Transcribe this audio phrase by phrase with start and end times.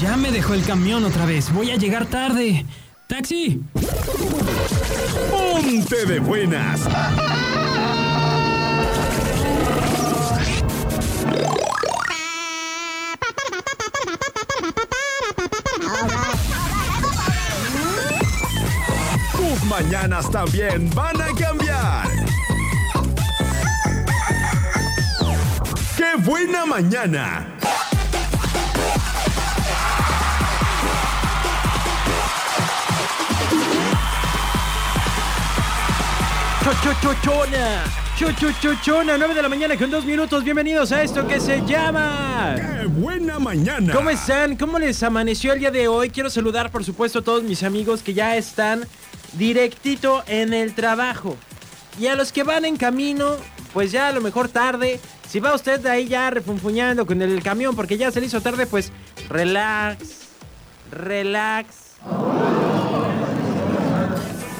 [0.00, 1.52] ya me dejó el camión otra vez.
[1.52, 2.64] Voy a llegar tarde.
[3.06, 3.60] ¡Taxi!
[5.30, 6.80] ¡Ponte de buenas!
[19.32, 22.08] Tus mañanas también van a cambiar.
[25.96, 27.46] ¡Qué buena mañana!
[36.64, 37.84] Chochochochona.
[38.16, 40.42] Chochochochona, 9 de la mañana con dos minutos.
[40.42, 42.54] Bienvenidos a esto que se llama.
[42.56, 43.92] ¡Qué buena mañana!
[43.92, 44.56] ¿Cómo están?
[44.56, 46.08] ¿Cómo les amaneció el día de hoy?
[46.08, 48.86] Quiero saludar, por supuesto, a todos mis amigos que ya están
[49.34, 51.36] directito en el trabajo.
[52.00, 53.36] Y a los que van en camino,
[53.74, 55.00] pues ya a lo mejor tarde.
[55.28, 58.40] Si va usted de ahí ya refunfuñando con el camión porque ya se le hizo
[58.40, 58.90] tarde, pues
[59.28, 60.30] relax,
[60.90, 61.66] relax.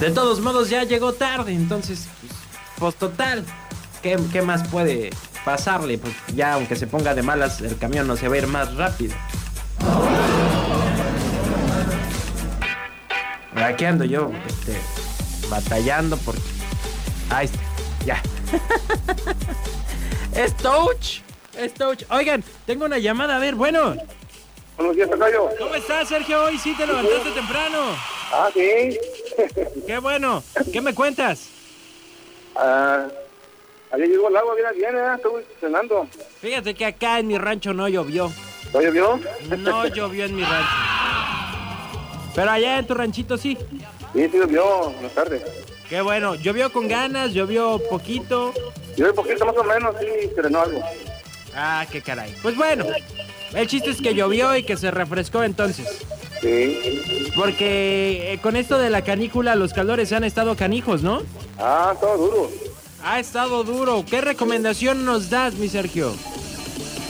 [0.00, 2.32] De todos modos ya llegó tarde, entonces, pues,
[2.78, 3.44] pues total,
[4.02, 5.10] ¿qué, qué más puede
[5.42, 5.96] pasarle?
[5.96, 8.74] Pues ya aunque se ponga de malas, el camión no se va a ir más
[8.74, 9.14] rápido.
[13.54, 14.76] Aquí ando yo, este,
[15.48, 16.42] batallando porque...
[17.30, 17.58] Ahí está,
[18.04, 18.22] ya.
[20.40, 21.20] es Touch,
[21.58, 22.04] es Touch.
[22.10, 23.96] Oigan, tengo una llamada, a ver, bueno.
[24.76, 25.48] Buenos días, Tocayo.
[25.58, 26.44] ¿Cómo estás, Sergio?
[26.44, 27.96] Hoy sí te levantaste temprano.
[28.30, 28.98] Ah, sí.
[29.86, 30.42] Qué bueno.
[30.72, 31.48] ¿Qué me cuentas?
[32.54, 33.06] Ah,
[33.92, 35.14] ayer llegó el agua, bien, bien, ¿eh?
[35.16, 36.08] Estuve cenando.
[36.40, 38.32] Fíjate que acá en mi rancho no llovió.
[38.72, 39.20] ¿No llovió?
[39.58, 40.68] No llovió en mi rancho.
[42.34, 43.56] Pero allá en tu ranchito sí.
[44.12, 45.42] Sí, sí llovió, buenas tardes.
[45.88, 46.34] Qué bueno.
[46.34, 48.52] Llovió con ganas, llovió poquito.
[48.96, 50.82] Llovió poquito más o menos, sí, serenó algo.
[51.54, 52.34] Ah, qué caray.
[52.42, 52.84] Pues bueno.
[53.54, 56.04] El chiste es que llovió y que se refrescó entonces.
[56.46, 57.32] Sí.
[57.34, 61.22] Porque eh, con esto de la canícula los calores han estado canijos, ¿no?
[61.58, 62.50] Ah, todo duro.
[63.02, 64.04] Ha estado duro.
[64.08, 66.12] ¿Qué recomendación nos das, mi Sergio?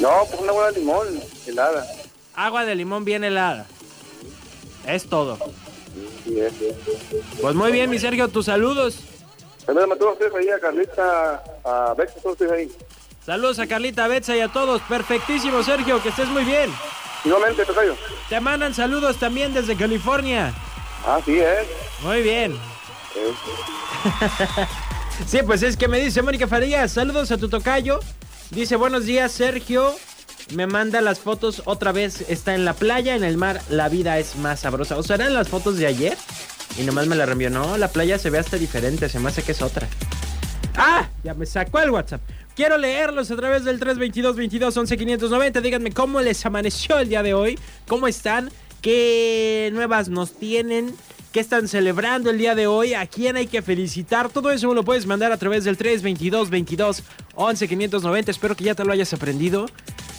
[0.00, 1.06] No, pues una buena limón,
[1.46, 1.86] helada.
[2.34, 3.66] Agua de limón bien helada.
[4.86, 5.38] Es todo.
[6.24, 6.68] Sí, es, sí.
[7.40, 9.00] Pues muy bien, mi Sergio, tus saludos.
[9.66, 12.72] Saludos a todos ustedes ahí, a Carlita, a Bex, a todos ustedes ahí.
[13.24, 14.80] Saludos a Carlita Betza y a todos.
[14.82, 16.70] Perfectísimo, Sergio, que estés muy bien.
[17.26, 17.96] Igualmente, Tocayo.
[18.28, 20.54] Te mandan saludos también desde California.
[21.04, 21.66] Ah, sí, es.
[22.02, 22.56] Muy bien.
[25.26, 28.00] Sí, pues es que me dice Mónica Farías, saludos a tu tocayo.
[28.50, 29.94] Dice, buenos días, Sergio.
[30.54, 32.22] Me manda las fotos otra vez.
[32.28, 33.62] Está en la playa, en el mar.
[33.70, 34.98] La vida es más sabrosa.
[34.98, 36.18] O sea, eran las fotos de ayer.
[36.78, 37.48] Y nomás me la reenvió.
[37.48, 39.08] No, la playa se ve hasta diferente.
[39.08, 39.88] Se me hace que es otra.
[40.76, 41.08] ¡Ah!
[41.24, 42.20] Ya me sacó el WhatsApp.
[42.54, 45.60] Quiero leerlos a través del 322 22 11 590.
[45.60, 47.58] Díganme cómo les amaneció el día de hoy.
[47.86, 48.50] ¿Cómo están?
[48.80, 50.94] ¿Qué nuevas nos tienen?
[51.32, 52.94] ¿Qué están celebrando el día de hoy?
[52.94, 54.30] ¿A quién hay que felicitar?
[54.30, 57.02] Todo eso lo puedes mandar a través del 322 22
[57.34, 58.30] 11 590.
[58.30, 59.66] Espero que ya te lo hayas aprendido.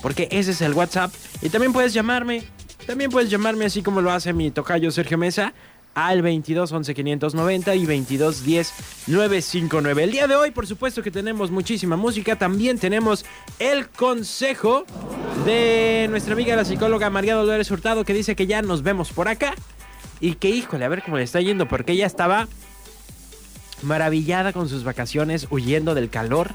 [0.02, 1.12] Porque ese es el WhatsApp.
[1.42, 2.44] Y también puedes llamarme.
[2.86, 5.54] También puedes llamarme así como lo hace mi tocayo Sergio Mesa.
[5.98, 8.74] Al 22 11 590 y 22 10
[9.08, 10.04] 959.
[10.04, 12.36] El día de hoy, por supuesto que tenemos muchísima música.
[12.36, 13.26] También tenemos
[13.58, 14.86] el consejo
[15.44, 19.28] de nuestra amiga la psicóloga María Dolores Hurtado que dice que ya nos vemos por
[19.28, 19.56] acá.
[20.20, 22.48] Y que híjole, a ver cómo le está yendo, porque ella estaba
[23.82, 26.52] maravillada con sus vacaciones, huyendo del calor.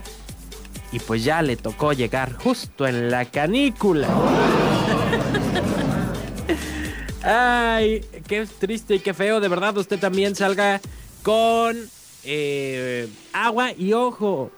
[0.92, 4.06] Y pues ya le tocó llegar justo en la canícula.
[7.22, 9.40] Ay, qué triste y qué feo.
[9.40, 10.80] De verdad, usted también salga
[11.22, 11.76] con
[12.24, 14.50] eh, agua y ojo.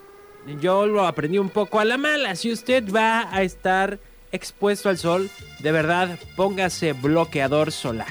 [0.60, 2.36] Yo lo aprendí un poco a la mala.
[2.36, 3.98] Si usted va a estar
[4.32, 5.30] expuesto al sol,
[5.60, 8.08] de verdad, póngase bloqueador solar.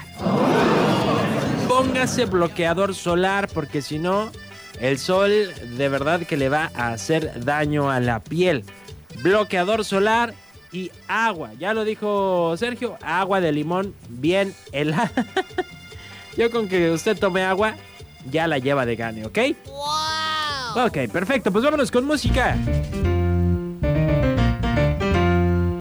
[1.68, 4.30] Póngase bloqueador solar porque si no,
[4.80, 5.30] el sol
[5.76, 8.64] de verdad que le va a hacer daño a la piel.
[9.22, 10.34] Bloqueador solar
[10.74, 11.52] y agua.
[11.58, 15.12] Ya lo dijo Sergio, agua de limón bien helada.
[16.36, 17.76] Yo con que usted tome agua,
[18.30, 19.38] ya la lleva de gane, ¿ok?
[19.66, 20.86] ¡Wow!
[20.86, 22.56] Ok, perfecto, pues vámonos con música.